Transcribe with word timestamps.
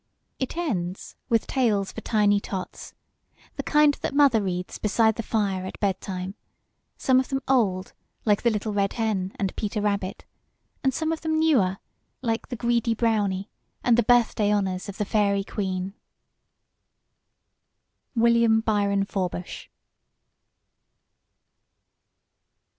It 0.39 0.57
ends 0.57 1.15
with 1.29 1.45
TALES 1.45 1.91
FOR 1.91 2.01
TINY 2.01 2.39
TOTS, 2.39 2.95
the 3.55 3.61
kind 3.61 3.93
that 4.01 4.15
mother 4.15 4.41
reads 4.41 4.79
beside 4.79 5.13
the 5.13 5.21
fire 5.21 5.63
at 5.63 5.79
bedtime, 5.79 6.33
some 6.97 7.19
of 7.19 7.27
them 7.29 7.39
old, 7.47 7.93
like 8.25 8.41
the 8.41 8.49
"Little 8.49 8.73
Red 8.73 8.93
Hen" 8.93 9.31
and 9.35 9.55
"Peter 9.55 9.79
Rabbit," 9.79 10.25
and 10.83 10.91
some 10.91 11.11
of 11.11 11.21
them 11.21 11.39
newer, 11.39 11.77
like 12.23 12.47
"The 12.47 12.55
Greedy 12.55 12.95
Brownie" 12.95 13.51
and 13.83 13.95
"The 13.95 14.01
Birthday 14.01 14.49
Honors 14.51 14.89
of 14.89 14.97
the 14.97 15.05
Fairy 15.05 15.43
Queen." 15.43 15.93
WILLIAM 18.15 18.61
BYRON 18.61 19.05
FORBUSH. 19.05 19.69